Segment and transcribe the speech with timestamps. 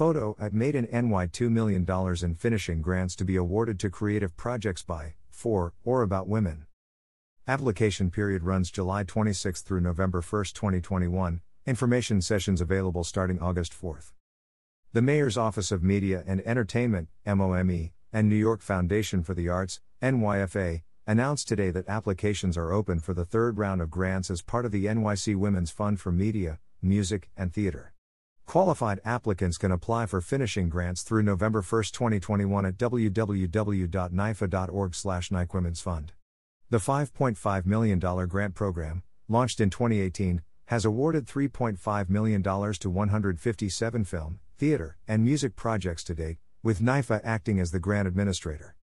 [0.00, 1.84] Photo at made an NY $2 million
[2.24, 6.64] in finishing grants to be awarded to creative projects by, for, or about women.
[7.46, 11.42] Application period runs July 26 through November 1, 2021.
[11.66, 14.00] Information sessions available starting August 4.
[14.94, 19.82] The Mayor's Office of Media and Entertainment, MOME, and New York Foundation for the Arts,
[20.00, 24.64] NYFA, announced today that applications are open for the third round of grants as part
[24.64, 27.92] of the NYC Women's Fund for Media, Music, and Theater.
[28.50, 35.28] Qualified applicants can apply for finishing grants through November 1, 2021 at www.nyfa.org slash.
[35.28, 44.40] The $5.5 million grant program, launched in 2018, has awarded $3.5 million to 157 film,
[44.58, 48.74] theater, and music projects to date, with NYFA acting as the grant administrator.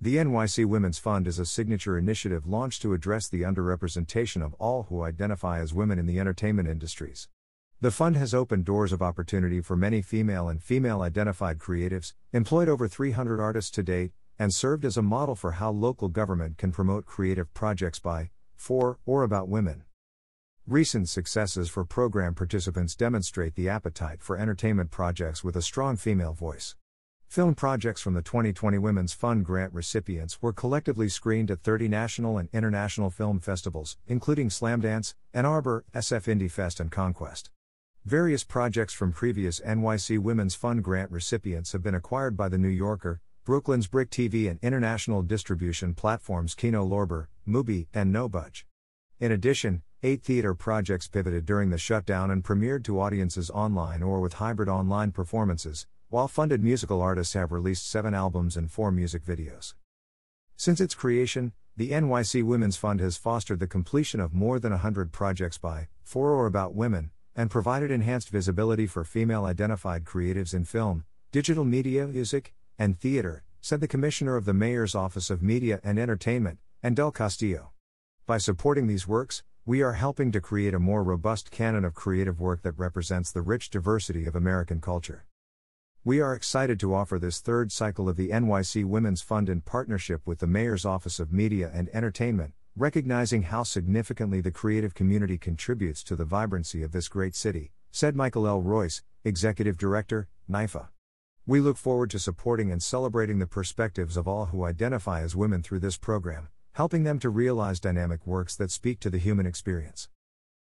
[0.00, 4.84] The NYC Women's Fund is a signature initiative launched to address the underrepresentation of all
[4.84, 7.28] who identify as women in the entertainment industries.
[7.78, 12.70] The fund has opened doors of opportunity for many female and female identified creatives, employed
[12.70, 16.72] over 300 artists to date, and served as a model for how local government can
[16.72, 19.84] promote creative projects by, for, or about women.
[20.66, 26.32] Recent successes for program participants demonstrate the appetite for entertainment projects with a strong female
[26.32, 26.76] voice.
[27.28, 32.38] Film projects from the 2020 Women's Fund grant recipients were collectively screened at 30 national
[32.38, 37.50] and international film festivals, including Slamdance, Ann Arbor, SF Indie Fest, and Cinequest.
[38.06, 42.68] Various projects from previous NYC Women's Fund grant recipients have been acquired by The New
[42.68, 48.64] Yorker, Brooklyn's BRIC TV, and international distribution platforms Kino Lorber, Mubi, and No Budge.
[49.18, 54.20] In addition, eight theater projects pivoted during the shutdown and premiered to audiences online or
[54.20, 59.24] with hybrid online performances, while funded musical artists have released seven albums and four music
[59.24, 59.74] videos.
[60.56, 65.10] Since its creation, the NYC Women's Fund has fostered the completion of more than 100
[65.10, 70.64] projects by, for, or about women, and provided enhanced visibility for female identified creatives in
[70.64, 75.78] film, digital media, music, and theater, said the Commissioner of the Mayor's Office of Media
[75.84, 77.72] and Entertainment, Anne del Castillo.
[78.26, 82.40] By supporting these works, we are helping to create a more robust canon of creative
[82.40, 85.26] work that represents the rich diversity of American culture.
[86.04, 90.22] We are excited to offer this third cycle of the NYC Women's Fund in partnership
[90.24, 96.04] with the Mayor's Office of Media and Entertainment, recognizing how significantly the creative community contributes
[96.04, 98.60] to the vibrancy of this great city, said Michael L.
[98.60, 100.88] Royce, Executive Director, NYFA.
[101.46, 105.62] We look forward to supporting and celebrating the perspectives of all who identify as women
[105.62, 110.10] through this program, helping them to realize dynamic works that speak to the human experience.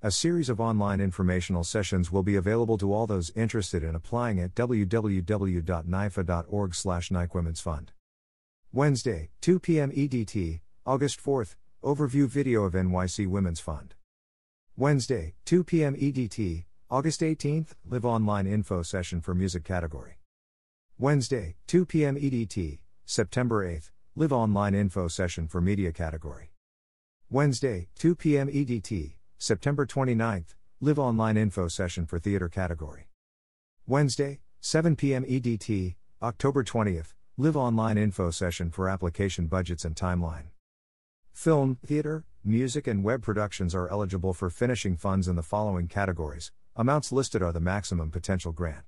[0.00, 4.38] A series of online informational sessions will be available to all those interested in applying
[4.38, 7.10] at www.nyfa.org/slash
[8.72, 9.90] Wednesday, 2 p.m.
[9.90, 13.94] EDT, August 4th, Overview video of NYC Women's Fund.
[14.76, 15.96] Wednesday, 2 p.m.
[15.96, 20.18] EDT, August 18th, Live Online Info Session for Music Category.
[20.98, 22.16] Wednesday, 2 p.m.
[22.16, 26.52] EDT, September 8th, Live Online Info Session for Media Category.
[27.30, 28.48] Wednesday, 2 p.m.
[28.48, 33.08] EDT, September 29th, Live Online Info Session for Theater category.
[33.86, 35.24] Wednesday, 7 p.m.
[35.24, 40.49] EDT, October 20th, Live Online Info Session for Application Budgets and Timeline.
[41.40, 46.52] Film, theater, music, and web productions are eligible for finishing funds in the following categories.
[46.76, 48.84] Amounts listed are the maximum potential grant.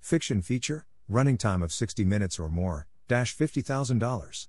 [0.00, 4.48] Fiction feature, running time of 60 minutes or more, dash $50,000.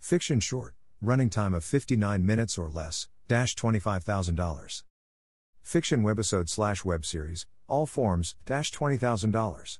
[0.00, 3.06] Fiction short, running time of 59 minutes or less,
[3.54, 4.82] $25,000.
[5.62, 8.34] Fiction webisode slash web series, all forms,
[8.72, 9.78] $20,000.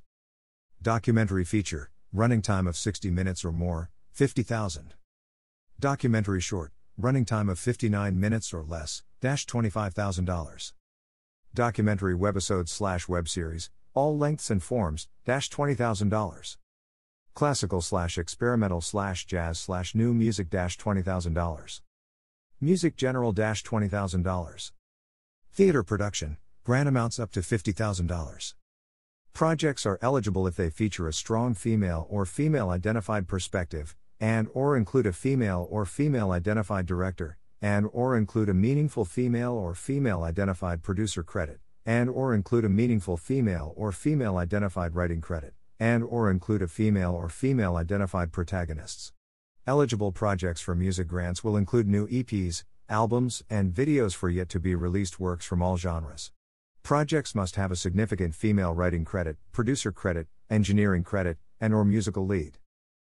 [0.81, 4.93] Documentary feature, running time of 60 minutes or more, 50,000.
[5.81, 10.73] Documentary short, running time of 59 minutes or less, dash $25,000.
[11.55, 16.57] Documentary webisode slash web series, all lengths and forms, dash $20,000.
[17.33, 21.81] Classical slash experimental slash jazz slash new music dash $20,000.
[22.61, 24.71] Music General dash $20,000.
[25.51, 28.53] Theater production, grant amounts up to $50,000.
[29.33, 34.77] Projects are eligible if they feature a strong female or female identified perspective, and or
[34.77, 40.21] include a female or female identified director, and or include a meaningful female or female
[40.21, 46.03] identified producer credit, and or include a meaningful female or female identified writing credit, and
[46.03, 49.11] or include a female or female identified protagonists.
[49.65, 54.59] Eligible projects for music grants will include new EPs, albums, and videos for yet to
[54.59, 56.31] be released works from all genres.
[56.83, 62.27] Projects must have a significant female writing credit, producer credit, engineering credit, and or musical
[62.27, 62.59] lead.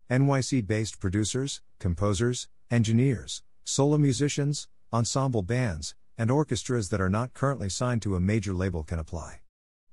[0.08, 8.02] NYC-based producers, composers, engineers, solo musicians, ensemble bands, and orchestras that are not currently signed
[8.02, 9.40] to a major label can apply.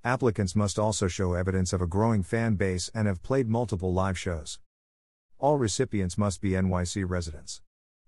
[0.04, 4.16] Applicants must also show evidence of a growing fan base and have played multiple live
[4.20, 4.60] shows.
[5.40, 7.64] All recipients must be NYC residents.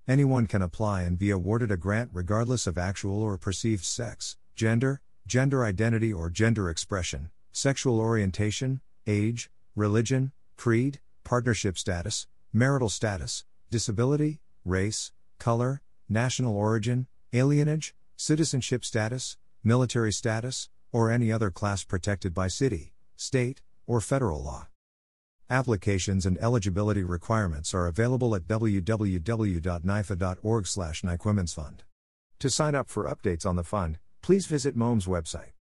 [0.07, 5.01] Anyone can apply and be awarded a grant regardless of actual or perceived sex, gender,
[5.25, 14.39] gender identity or gender expression, sexual orientation, age, religion, creed, partnership status, marital status, disability,
[14.63, 22.47] race, color, national origin, alienage, citizenship status, military status, or any other class protected by
[22.47, 24.67] city, state, or federal law.
[25.49, 28.47] Applications and eligibility requirements are available at
[30.67, 31.03] slash
[32.39, 35.54] To sign up for updates on the fund, please visit MOME's website.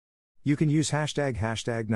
[0.45, 1.87] You can use hashtag hashtag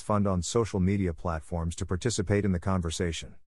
[0.00, 3.34] Fund on social media platforms to participate in the conversation.